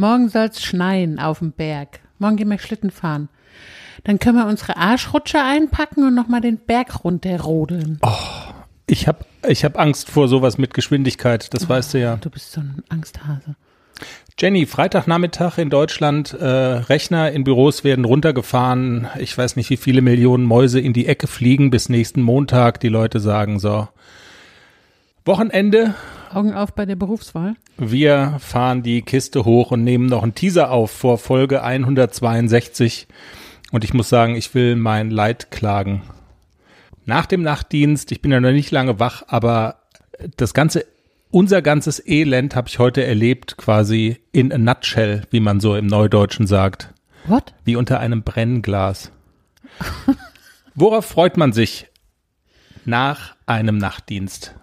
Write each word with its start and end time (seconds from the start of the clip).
Morgen 0.00 0.30
soll's 0.30 0.62
schneien 0.62 1.18
auf 1.18 1.40
dem 1.40 1.52
Berg. 1.52 2.00
Morgen 2.18 2.38
gehen 2.38 2.48
wir 2.48 2.58
Schlitten 2.58 2.90
fahren. 2.90 3.28
Dann 4.04 4.18
können 4.18 4.38
wir 4.38 4.46
unsere 4.46 4.78
Arschrutsche 4.78 5.42
einpacken 5.42 6.04
und 6.04 6.14
nochmal 6.14 6.40
den 6.40 6.56
Berg 6.56 7.04
runterrodeln. 7.04 7.98
Oh, 8.00 8.08
ich 8.86 9.06
habe 9.06 9.26
ich 9.46 9.62
hab 9.62 9.78
Angst 9.78 10.08
vor 10.08 10.26
sowas 10.26 10.56
mit 10.56 10.72
Geschwindigkeit, 10.72 11.52
das 11.52 11.66
oh, 11.66 11.68
weißt 11.68 11.92
du 11.92 12.00
ja. 12.00 12.16
Du 12.16 12.30
bist 12.30 12.50
so 12.50 12.62
ein 12.62 12.82
Angsthase. 12.88 13.56
Jenny, 14.38 14.64
Freitagnachmittag 14.64 15.58
in 15.58 15.68
Deutschland, 15.68 16.32
äh, 16.32 16.46
Rechner 16.46 17.30
in 17.32 17.44
Büros 17.44 17.84
werden 17.84 18.06
runtergefahren. 18.06 19.06
Ich 19.18 19.36
weiß 19.36 19.56
nicht, 19.56 19.68
wie 19.68 19.76
viele 19.76 20.00
Millionen 20.00 20.46
Mäuse 20.46 20.80
in 20.80 20.94
die 20.94 21.08
Ecke 21.08 21.26
fliegen 21.26 21.70
bis 21.70 21.90
nächsten 21.90 22.22
Montag. 22.22 22.80
Die 22.80 22.88
Leute 22.88 23.20
sagen 23.20 23.58
so, 23.58 23.86
Wochenende. 25.26 25.94
Augen 26.34 26.54
auf 26.54 26.74
bei 26.74 26.86
der 26.86 26.96
Berufswahl. 26.96 27.54
Wir 27.76 28.36
fahren 28.38 28.82
die 28.82 29.02
Kiste 29.02 29.44
hoch 29.44 29.70
und 29.70 29.84
nehmen 29.84 30.06
noch 30.06 30.22
einen 30.22 30.34
Teaser 30.34 30.70
auf 30.70 30.90
vor 30.90 31.18
Folge 31.18 31.62
162. 31.62 33.08
Und 33.72 33.84
ich 33.84 33.94
muss 33.94 34.08
sagen, 34.08 34.36
ich 34.36 34.54
will 34.54 34.76
mein 34.76 35.10
Leid 35.10 35.50
klagen. 35.50 36.02
Nach 37.04 37.26
dem 37.26 37.42
Nachtdienst, 37.42 38.12
ich 38.12 38.22
bin 38.22 38.30
ja 38.30 38.40
noch 38.40 38.52
nicht 38.52 38.70
lange 38.70 39.00
wach, 39.00 39.24
aber 39.28 39.76
das 40.36 40.54
ganze, 40.54 40.84
unser 41.30 41.62
ganzes 41.62 42.04
Elend 42.06 42.54
habe 42.54 42.68
ich 42.68 42.78
heute 42.78 43.04
erlebt, 43.04 43.56
quasi 43.56 44.18
in 44.32 44.52
a 44.52 44.58
nutshell, 44.58 45.22
wie 45.30 45.40
man 45.40 45.60
so 45.60 45.74
im 45.76 45.86
Neudeutschen 45.86 46.46
sagt. 46.46 46.92
What? 47.26 47.54
Wie 47.64 47.76
unter 47.76 48.00
einem 48.00 48.22
Brennglas. 48.22 49.12
Worauf 50.74 51.06
freut 51.06 51.36
man 51.36 51.52
sich 51.52 51.88
nach 52.84 53.36
einem 53.46 53.78
Nachtdienst? 53.78 54.54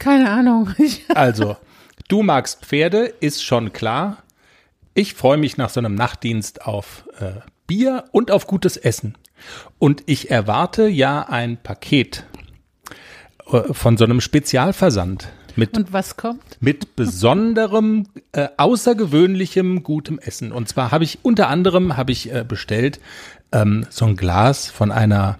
Keine 0.00 0.30
Ahnung. 0.30 0.74
also, 1.14 1.56
du 2.08 2.24
magst 2.24 2.64
Pferde, 2.64 3.04
ist 3.20 3.44
schon 3.44 3.72
klar. 3.72 4.24
Ich 4.94 5.14
freue 5.14 5.36
mich 5.36 5.56
nach 5.56 5.68
so 5.70 5.78
einem 5.78 5.94
Nachtdienst 5.94 6.66
auf 6.66 7.04
äh, 7.20 7.40
Bier 7.68 8.04
und 8.10 8.32
auf 8.32 8.48
gutes 8.48 8.76
Essen. 8.76 9.16
Und 9.78 10.02
ich 10.06 10.30
erwarte 10.30 10.88
ja 10.88 11.28
ein 11.28 11.58
Paket 11.58 12.24
äh, 13.52 13.72
von 13.72 13.96
so 13.98 14.04
einem 14.04 14.20
Spezialversand. 14.20 15.28
Mit, 15.54 15.76
und 15.76 15.92
was 15.92 16.16
kommt? 16.16 16.42
Mit 16.60 16.96
besonderem, 16.96 18.06
äh, 18.32 18.48
außergewöhnlichem 18.56 19.82
gutem 19.82 20.18
Essen. 20.18 20.50
Und 20.50 20.68
zwar 20.68 20.92
habe 20.92 21.04
ich 21.04 21.18
unter 21.22 21.48
anderem 21.48 21.96
habe 21.96 22.12
ich 22.12 22.32
äh, 22.32 22.44
bestellt 22.46 23.00
ähm, 23.52 23.86
so 23.90 24.06
ein 24.06 24.16
Glas 24.16 24.70
von 24.70 24.92
einer 24.92 25.38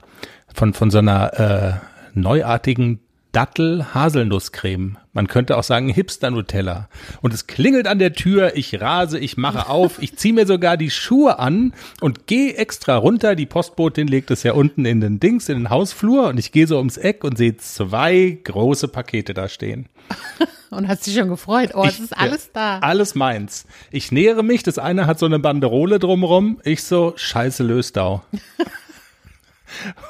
von 0.53 0.75
von 0.75 0.91
so 0.91 0.99
einer 0.99 1.41
äh, 1.41 2.19
neuartigen 2.19 3.01
Dattel-Haselnusscreme. 3.33 4.99
Man 5.13 5.27
könnte 5.27 5.57
auch 5.57 5.63
sagen 5.63 5.89
Hipster-Nutella. 5.89 6.89
Und 7.21 7.35
es 7.35 7.47
klingelt 7.47 7.87
an 7.87 7.99
der 7.99 8.13
Tür, 8.13 8.57
ich 8.57 8.81
rase, 8.81 9.19
ich 9.19 9.37
mache 9.37 9.69
auf, 9.69 10.01
ich 10.03 10.17
ziehe 10.17 10.35
mir 10.35 10.47
sogar 10.47 10.77
die 10.77 10.91
Schuhe 10.91 11.39
an 11.39 11.73
und 12.01 12.27
gehe 12.27 12.55
extra 12.55 12.97
runter. 12.97 13.35
Die 13.35 13.47
Postbotin 13.47 14.07
legt 14.07 14.31
es 14.31 14.43
ja 14.43 14.53
unten 14.53 14.85
in 14.85 15.01
den 15.01 15.21
Dings, 15.21 15.49
in 15.49 15.59
den 15.59 15.71
Hausflur 15.71 16.29
und 16.29 16.39
ich 16.39 16.53
gehe 16.53 16.67
so 16.67 16.79
ums 16.79 16.97
Eck 16.97 17.25
und 17.25 17.39
sehe 17.39 17.57
zwei 17.57 18.39
große 18.45 18.89
Pakete 18.89 19.35
da 19.35 19.49
stehen. 19.49 19.87
und 20.71 20.89
hast 20.89 21.07
dich 21.07 21.15
schon 21.15 21.29
gefreut. 21.29 21.71
Oh, 21.75 21.85
es 21.85 22.01
ist 22.01 22.17
alles 22.17 22.53
da. 22.53 22.79
Alles 22.79 23.15
meins. 23.15 23.67
Ich 23.91 24.13
nähere 24.13 24.43
mich, 24.43 24.63
das 24.63 24.79
eine 24.79 25.07
hat 25.07 25.19
so 25.19 25.27
eine 25.27 25.39
Banderole 25.39 25.99
drumrum. 25.99 26.61
Ich 26.65 26.85
so, 26.85 27.15
scheiße 27.17 27.63
Löstau. 27.63 28.23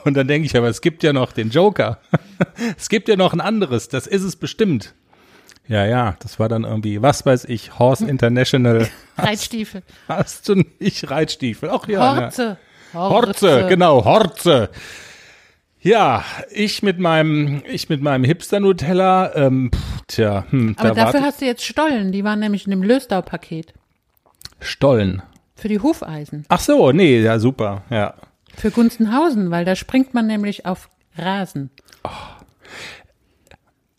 Und 0.05 0.15
dann 0.15 0.29
denke 0.29 0.47
ich, 0.47 0.57
aber 0.57 0.69
es 0.69 0.81
gibt 0.81 1.03
ja 1.03 1.13
noch 1.13 1.33
den 1.33 1.51
Joker. 1.51 1.99
es 2.79 2.89
gibt 2.89 3.09
ja 3.09 3.17
noch 3.17 3.33
ein 3.33 3.41
anderes, 3.41 3.89
das 3.89 4.07
ist 4.07 4.23
es 4.23 4.37
bestimmt. 4.37 4.95
Ja, 5.69 5.87
ja, 5.87 6.17
das 6.21 6.41
war 6.41 6.49
dann 6.49 6.65
irgendwie, 6.65 7.01
was 7.01 7.25
weiß 7.25 7.45
ich, 7.45 7.79
Horse 7.79 8.05
International. 8.07 8.89
Reitstiefel. 9.19 9.83
Hast 10.09 10.49
du 10.49 10.65
nicht 10.81 11.11
Reitstiefel? 11.11 11.71
Ach 11.71 11.87
ja. 11.87 12.17
Horze. 12.17 12.59
Horze. 12.93 13.47
Horze, 13.53 13.67
genau, 13.69 14.05
Horze. 14.05 14.71
Ja, 15.83 16.25
ich 16.51 16.83
mit 16.83 16.99
meinem, 16.99 17.63
ich 17.67 17.89
mit 17.89 18.03
meinem 18.03 18.25
Hipster-Nutella, 18.25 19.35
ähm, 19.35 19.71
pff, 19.73 20.03
tja, 20.09 20.45
hm, 20.51 20.75
Aber 20.77 20.89
da 20.89 21.05
dafür 21.07 21.23
hast 21.23 21.41
du 21.41 21.47
jetzt 21.47 21.65
Stollen, 21.65 22.13
die 22.13 22.23
waren 22.23 22.41
nämlich 22.41 22.67
in 22.67 22.71
dem 22.71 22.83
Löstau-Paket. 22.83 23.73
Stollen. 24.61 25.23
Für 25.55 25.69
die 25.69 25.79
Hufeisen. 25.79 26.45
Ach 26.49 26.61
so, 26.61 26.93
nee, 26.93 27.21
ja, 27.21 27.39
super, 27.39 27.85
ja. 27.91 28.15
Für 28.57 28.71
Gunzenhausen, 28.71 29.51
weil 29.51 29.65
da 29.65 29.77
springt 29.77 30.15
man 30.15 30.27
nämlich 30.27 30.67
auf 30.67 30.89
Rasen. 31.17 31.71
Oh. 32.05 32.09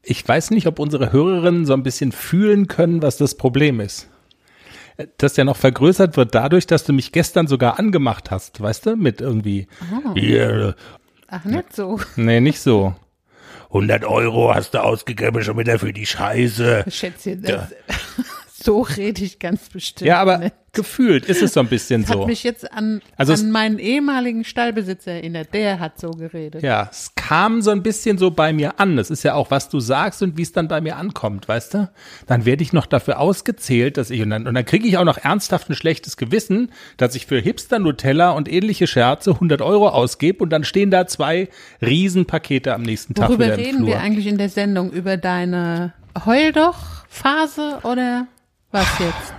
Ich 0.03 0.27
weiß 0.27 0.51
nicht, 0.51 0.67
ob 0.67 0.79
unsere 0.79 1.11
Hörerinnen 1.11 1.65
so 1.65 1.73
ein 1.73 1.83
bisschen 1.83 2.11
fühlen 2.11 2.67
können, 2.67 3.01
was 3.01 3.17
das 3.17 3.35
Problem 3.35 3.79
ist. 3.79 4.07
Das 5.17 5.37
ja 5.37 5.43
noch 5.43 5.57
vergrößert 5.57 6.17
wird 6.17 6.35
dadurch, 6.35 6.67
dass 6.67 6.83
du 6.83 6.93
mich 6.93 7.11
gestern 7.11 7.47
sogar 7.47 7.79
angemacht 7.79 8.29
hast, 8.29 8.61
weißt 8.61 8.87
du, 8.87 8.95
mit 8.95 9.21
irgendwie. 9.21 9.67
Oh. 10.05 10.15
Yeah. 10.15 10.75
Ach, 11.27 11.45
nicht 11.45 11.75
so. 11.75 11.99
Nee, 12.17 12.41
nicht 12.41 12.59
so. 12.59 12.93
100 13.69 14.03
Euro 14.03 14.53
hast 14.53 14.73
du 14.73 14.83
ausgegeben 14.83 15.41
schon 15.43 15.57
wieder 15.57 15.79
für 15.79 15.93
die 15.93 16.05
Scheiße. 16.05 16.83
Schätzchen, 16.89 17.41
das, 17.41 17.69
so 18.63 18.81
rede 18.81 19.23
ich 19.23 19.39
ganz 19.39 19.69
bestimmt. 19.69 20.07
Ja, 20.07 20.19
aber 20.19 20.37
nicht. 20.37 20.55
gefühlt 20.73 21.25
ist 21.25 21.41
es 21.41 21.53
so 21.53 21.59
ein 21.59 21.67
bisschen 21.67 22.01
das 22.05 22.11
so. 22.11 22.21
Hat 22.21 22.27
mich 22.27 22.43
jetzt 22.43 22.71
an, 22.71 23.01
also 23.17 23.33
an 23.33 23.51
meinen 23.51 23.79
ehemaligen 23.79 24.43
Stallbesitzer 24.43 25.11
erinnert. 25.11 25.53
Der 25.53 25.79
hat 25.79 25.99
so 25.99 26.11
geredet. 26.11 26.61
Ja, 26.63 26.87
es 26.91 27.13
kam 27.15 27.61
so 27.61 27.71
ein 27.71 27.83
bisschen 27.83 28.17
so 28.17 28.31
bei 28.31 28.53
mir 28.53 28.79
an. 28.79 28.97
Das 28.97 29.09
ist 29.09 29.23
ja 29.23 29.33
auch, 29.33 29.51
was 29.51 29.69
du 29.69 29.79
sagst 29.79 30.21
und 30.21 30.37
wie 30.37 30.43
es 30.43 30.51
dann 30.51 30.67
bei 30.67 30.81
mir 30.81 30.97
ankommt, 30.97 31.47
weißt 31.47 31.73
du? 31.73 31.89
Dann 32.27 32.45
werde 32.45 32.63
ich 32.63 32.73
noch 32.73 32.85
dafür 32.85 33.19
ausgezählt, 33.19 33.97
dass 33.97 34.09
ich, 34.09 34.21
und 34.21 34.29
dann, 34.29 34.47
und 34.47 34.53
dann 34.53 34.65
kriege 34.65 34.87
ich 34.87 34.97
auch 34.97 35.05
noch 35.05 35.17
ernsthaft 35.17 35.69
ein 35.69 35.75
schlechtes 35.75 36.17
Gewissen, 36.17 36.71
dass 36.97 37.15
ich 37.15 37.25
für 37.25 37.39
Hipster 37.39 37.79
Nutella 37.79 38.31
und 38.31 38.51
ähnliche 38.51 38.87
Scherze 38.87 39.31
100 39.31 39.61
Euro 39.61 39.89
ausgebe 39.89 40.43
und 40.43 40.49
dann 40.51 40.63
stehen 40.63 40.91
da 40.91 41.07
zwei 41.07 41.49
Riesenpakete 41.81 42.73
am 42.73 42.83
nächsten 42.83 43.13
Tag 43.13 43.29
Worüber 43.29 43.45
wieder 43.45 43.57
reden 43.57 43.77
Flur. 43.77 43.87
wir 43.87 43.99
eigentlich 43.99 44.27
in 44.27 44.37
der 44.37 44.49
Sendung? 44.49 44.91
Über 44.91 45.17
deine 45.17 45.93
Heul 46.25 46.51
doch 46.51 47.05
Phase 47.07 47.79
oder 47.83 48.27
was 48.71 48.99
jetzt? 48.99 49.33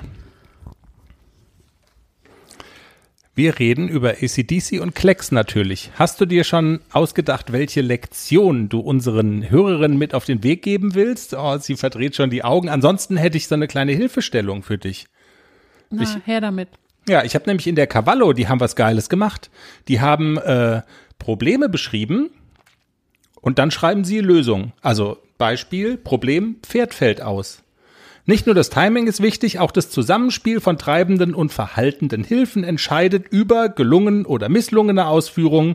Wir 3.35 3.59
reden 3.59 3.89
über 3.89 4.11
ACDC 4.11 4.81
und 4.83 4.95
Klecks 4.95 5.33
natürlich. 5.33 5.91
Hast 5.95 6.21
du 6.21 6.27
dir 6.27 6.45
schon 6.45 6.81
ausgedacht, 6.93 7.51
welche 7.51 7.81
Lektion 7.81 8.69
du 8.69 8.81
unseren 8.81 9.49
Hörerinnen 9.49 9.97
mit 9.97 10.13
auf 10.15 10.27
den 10.27 10.43
Weg 10.43 10.63
geben 10.63 10.95
willst? 10.95 11.33
Oh, 11.33 11.57
sie 11.57 11.77
verdreht 11.77 12.15
schon 12.15 12.29
die 12.29 12.45
Augen. 12.45 12.69
Ansonsten 12.69 13.17
hätte 13.17 13.39
ich 13.39 13.49
so 13.49 13.55
eine 13.55 13.69
kleine 13.69 13.93
Hilfestellung 13.93 14.63
für 14.63 14.77
dich. 14.77 15.07
Na, 15.89 16.03
ich, 16.03 16.27
her 16.27 16.43
damit. 16.43 16.69
Ja, 17.09 17.25
ich 17.25 17.35
habe 17.35 17.47
nämlich 17.47 17.67
in 17.67 17.75
der 17.75 17.87
Cavallo, 17.87 18.35
die 18.35 18.49
haben 18.49 18.61
was 18.61 18.77
Geiles 18.77 19.09
gemacht. 19.09 19.51
Die 19.89 20.03
haben 20.03 20.37
äh, 20.37 20.83
Probleme 21.19 21.71
beschrieben 21.71 22.31
und 23.41 23.59
dann 23.59 23.71
schreiben 23.71 24.05
sie 24.05 24.21
Lösungen. 24.21 24.75
Also 24.83 25.17
Beispiel, 25.39 25.97
Problem, 25.97 26.57
Pferd 26.63 26.93
fällt 26.93 27.23
aus. 27.23 27.63
Nicht 28.25 28.47
nur 28.47 28.55
das 28.55 28.71
Timing 28.71 29.09
ist 29.09 29.21
wichtig, 29.21 29.59
auch 29.59 29.73
das 29.73 29.91
Zusammenspiel 29.91 30.61
von 30.61 30.79
treibenden 30.79 31.35
und 31.35 31.53
verhaltenden 31.53 32.23
Hilfen 32.23 32.63
entscheidet 32.63 33.27
über 33.29 33.69
gelungen 33.69 34.25
oder 34.27 34.49
misslungene 34.49 35.07
Ausführungen. 35.07 35.75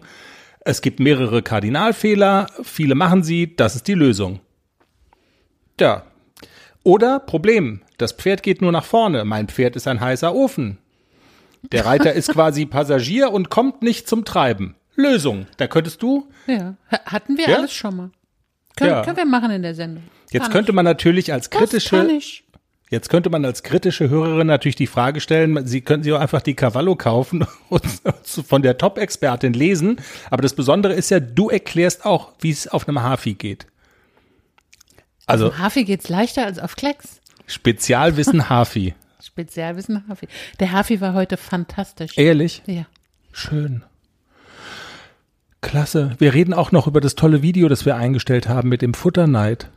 Es 0.61 0.81
gibt 0.81 0.99
mehrere 0.99 1.41
Kardinalfehler, 1.41 2.47
viele 2.63 2.95
machen 2.95 3.23
sie, 3.23 3.55
das 3.55 3.75
ist 3.75 3.87
die 3.87 3.93
Lösung. 3.93 4.39
Ja. 5.79 6.03
Oder 6.83 7.19
Problem, 7.19 7.81
das 7.97 8.13
Pferd 8.13 8.43
geht 8.43 8.61
nur 8.61 8.71
nach 8.71 8.85
vorne, 8.85 9.25
mein 9.25 9.49
Pferd 9.49 9.75
ist 9.75 9.87
ein 9.87 9.99
heißer 9.99 10.33
Ofen. 10.33 10.77
Der 11.73 11.85
Reiter 11.85 12.13
ist 12.13 12.29
quasi 12.29 12.65
Passagier 12.65 13.31
und 13.31 13.49
kommt 13.49 13.81
nicht 13.81 14.07
zum 14.07 14.23
Treiben. 14.23 14.75
Lösung, 14.95 15.47
da 15.57 15.67
könntest 15.67 16.01
du. 16.01 16.29
Ja, 16.47 16.75
hatten 17.05 17.37
wir 17.37 17.49
ja? 17.49 17.57
alles 17.57 17.73
schon 17.73 17.95
mal. 17.95 18.11
Können, 18.77 18.91
ja. 18.91 19.03
können 19.03 19.17
wir 19.17 19.25
machen 19.25 19.51
in 19.51 19.63
der 19.63 19.75
Sendung. 19.75 20.03
Jetzt 20.31 20.51
könnte 20.51 20.71
man 20.71 20.85
natürlich 20.85 21.33
als 21.33 21.49
kritische, 21.49 22.19
jetzt 22.89 23.09
könnte 23.09 23.29
man 23.29 23.43
als 23.43 23.63
kritische 23.63 24.09
Hörerin 24.09 24.47
natürlich 24.47 24.75
die 24.75 24.87
Frage 24.87 25.19
stellen, 25.19 25.65
Sie 25.65 25.81
können 25.81 26.03
sich 26.03 26.13
auch 26.13 26.19
einfach 26.19 26.41
die 26.41 26.53
Cavallo 26.53 26.95
kaufen 26.95 27.45
und 27.69 27.83
von 28.23 28.61
der 28.61 28.77
Top-Expertin 28.77 29.53
lesen. 29.53 29.99
Aber 30.29 30.43
das 30.43 30.53
Besondere 30.53 30.93
ist 30.93 31.09
ja, 31.09 31.19
du 31.19 31.49
erklärst 31.49 32.05
auch, 32.05 32.33
wie 32.39 32.51
es 32.51 32.67
auf 32.67 32.87
einem 32.87 33.01
Hafi 33.01 33.33
geht. 33.33 33.65
Also. 35.25 35.47
Auf 35.47 35.57
Hafi 35.57 35.83
geht's 35.83 36.07
leichter 36.07 36.45
als 36.45 36.59
auf 36.59 36.75
Klecks. 36.75 37.19
Spezialwissen 37.47 38.49
Hafi. 38.49 38.93
Spezialwissen 39.21 40.07
Hafi. 40.07 40.27
Der 40.59 40.71
Hafi 40.71 41.01
war 41.01 41.13
heute 41.13 41.35
fantastisch. 41.35 42.17
Ehrlich? 42.17 42.61
Ja. 42.67 42.85
Schön. 43.31 43.83
Klasse. 45.61 46.15
Wir 46.19 46.33
reden 46.33 46.53
auch 46.53 46.71
noch 46.71 46.87
über 46.87 47.01
das 47.01 47.15
tolle 47.15 47.41
Video, 47.41 47.67
das 47.67 47.85
wir 47.85 47.95
eingestellt 47.95 48.47
haben 48.47 48.69
mit 48.69 48.81
dem 48.81 48.93
Futterneid. 48.93 49.69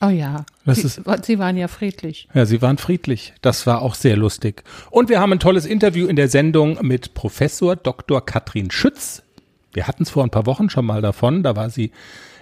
Oh 0.00 0.08
ja. 0.08 0.44
Das 0.64 0.78
sie, 0.78 0.86
ist, 0.86 1.00
sie 1.22 1.38
waren 1.38 1.56
ja 1.56 1.68
friedlich. 1.68 2.28
Ja, 2.34 2.46
sie 2.46 2.60
waren 2.62 2.78
friedlich. 2.78 3.32
Das 3.42 3.66
war 3.66 3.82
auch 3.82 3.94
sehr 3.94 4.16
lustig. 4.16 4.64
Und 4.90 5.08
wir 5.08 5.20
haben 5.20 5.32
ein 5.32 5.40
tolles 5.40 5.66
Interview 5.66 6.06
in 6.06 6.16
der 6.16 6.28
Sendung 6.28 6.78
mit 6.82 7.14
Professor 7.14 7.76
Dr. 7.76 8.24
Katrin 8.24 8.70
Schütz. 8.70 9.22
Wir 9.74 9.86
hatten 9.86 10.04
es 10.04 10.10
vor 10.10 10.24
ein 10.24 10.30
paar 10.30 10.46
Wochen 10.46 10.70
schon 10.70 10.86
mal 10.86 11.02
davon. 11.02 11.42
Da 11.42 11.56
war 11.56 11.70
sie 11.70 11.90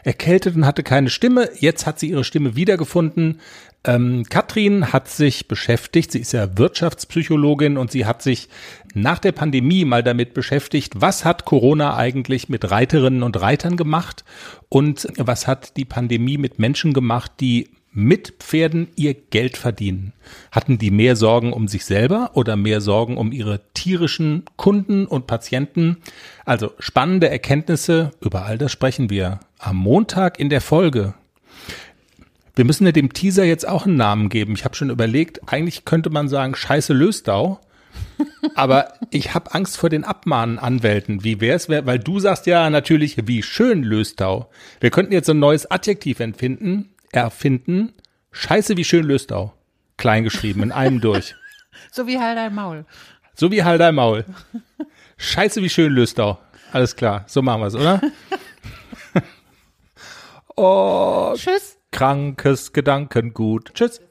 erkältet 0.05 0.57
und 0.57 0.67
hatte 0.67 0.83
keine 0.83 1.11
Stimme. 1.11 1.49
Jetzt 1.59 1.87
hat 1.87 1.99
sie 1.99 2.11
ihre 2.11 2.25
Stimme 2.25 2.57
wiedergefunden. 2.57 3.41
Ähm, 3.85 4.25
Katrin 4.29 4.93
hat 4.93 5.09
sich 5.09 5.49
beschäftigt, 5.49 6.13
sie 6.13 6.21
ist 6.21 6.33
ja 6.33 6.57
Wirtschaftspsychologin 6.57 7.77
und 7.77 7.91
sie 7.91 8.07
hat 8.07 8.23
sich 8.23 8.49
nach 8.95 9.19
der 9.19 9.33
Pandemie 9.33 9.85
mal 9.85 10.05
damit 10.05 10.35
beschäftigt, 10.35 11.01
was 11.01 11.25
hat 11.25 11.45
Corona 11.45 11.97
eigentlich 11.97 12.49
mit 12.49 12.71
Reiterinnen 12.71 13.25
und 13.25 13.41
Reitern 13.41 13.77
gemacht 13.77 14.25
und 14.69 15.09
was 15.17 15.49
hat 15.49 15.77
die 15.77 15.85
Pandemie 15.85 16.39
mit 16.39 16.61
Menschen 16.61 16.93
gemacht, 16.93 17.33
die 17.41 17.71
mit 17.93 18.35
Pferden 18.39 18.89
ihr 18.97 19.15
Geld 19.15 19.57
verdienen. 19.57 20.13
Hatten 20.51 20.79
die 20.79 20.91
mehr 20.91 21.15
Sorgen 21.15 21.53
um 21.53 21.69
sich 21.69 21.85
selber 21.85 22.31
oder 22.35 22.57
mehr 22.57 22.81
Sorgen 22.81 23.17
um 23.17 23.33
ihre 23.33 23.61
tierischen 23.75 24.45
Kunden 24.57 25.07
und 25.07 25.27
Patienten? 25.27 25.99
Also 26.45 26.73
spannende 26.79 27.29
Erkenntnisse, 27.29 28.13
über 28.21 28.45
all 28.45 28.59
das 28.59 28.73
sprechen 28.73 29.11
wir 29.11 29.41
am 29.59 29.77
Montag 29.77 30.41
in 30.41 30.49
der 30.49 30.61
Folge. 30.61 31.15
Wir 32.55 32.65
müssen 32.65 32.85
ja 32.85 32.93
dem 32.93 33.13
Teaser 33.13 33.45
jetzt 33.45 33.67
auch 33.67 33.87
einen 33.87 33.97
Namen 33.97 34.29
geben. 34.29 34.55
Ich 34.55 34.65
habe 34.65 34.75
schon 34.75 34.91
überlegt, 34.91 35.53
eigentlich 35.53 35.85
könnte 35.85 36.11
man 36.11 36.29
sagen 36.29 36.55
Scheiße 36.55 36.93
Löstau. 36.93 37.61
Aber 38.55 38.95
ich 39.11 39.35
habe 39.35 39.55
Angst 39.55 39.77
vor 39.77 39.91
den 39.91 40.05
Abmahnanwälten. 40.05 41.25
Wie 41.25 41.41
wär's, 41.41 41.69
weil 41.69 41.99
du 41.99 42.21
sagst 42.21 42.47
ja 42.47 42.71
natürlich, 42.71 43.17
wie 43.27 43.43
schön 43.43 43.83
Löstau. 43.83 44.51
Wir 44.81 44.91
könnten 44.91 45.13
jetzt 45.13 45.29
ein 45.29 45.39
neues 45.39 45.71
Adjektiv 45.71 46.21
empfinden, 46.21 46.92
erfinden. 47.21 47.93
Scheiße, 48.33 48.77
wie 48.77 48.85
schön 48.85 49.05
Löstau. 49.05 49.55
Klein 49.97 50.25
geschrieben, 50.25 50.63
in 50.63 50.73
einem 50.73 51.01
durch. 51.03 51.35
So 51.91 52.07
wie 52.07 52.19
halt 52.19 52.37
dein 52.37 52.55
Maul. 52.55 52.85
So 53.35 53.51
wie 53.51 53.63
halt 53.65 53.81
dein 53.81 53.95
Maul. 53.95 54.25
Scheiße, 55.17 55.63
wie 55.63 55.71
schön 55.71 55.93
Löstau. 55.93 56.39
Alles 56.73 56.97
klar, 56.97 57.25
so 57.27 57.43
machen 57.43 57.63
wir's, 57.63 57.75
oder? 57.75 58.01
oh, 60.57 61.35
Tschüss. 61.37 61.79
krankes 61.91 62.73
Gedankengut. 62.73 63.73
Tschüss. 63.75 64.03